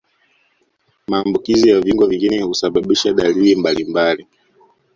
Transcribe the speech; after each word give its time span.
Maambukizi 1.07 1.69
ya 1.69 1.81
viungo 1.81 2.07
vingine 2.07 2.41
husababisha 2.41 3.13
dalili 3.13 3.55
mbalimbali 3.55 4.27